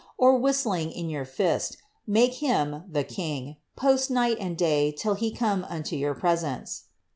329 0.19 0.35
or 0.35 0.39
whistling 0.41 0.91
in 0.91 1.09
yonr 1.15 1.27
fist, 1.27 1.77
make 2.07 2.33
him 2.39 2.83
(the 2.89 3.03
king) 3.03 3.57
post 3.75 4.09
night 4.09 4.37
and 4.39 4.57
day 4.57 4.91
till 4.91 5.13
he 5.13 5.29
come 5.31 5.63
mio 5.69 5.83
your 5.99 6.15
presence. 6.15 6.85